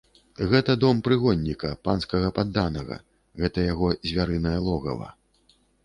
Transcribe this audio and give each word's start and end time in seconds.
Гэта 0.53 0.71
дом 0.83 1.01
прыгонніка, 1.07 1.69
панскага 1.89 2.33
падданага, 2.39 2.95
гэта 3.45 3.71
яго 3.73 3.87
звярынае 4.13 4.59
логава. 4.71 5.07